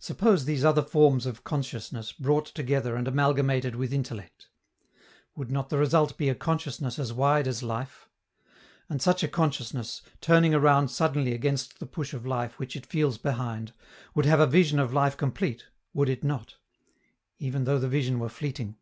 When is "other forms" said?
0.64-1.24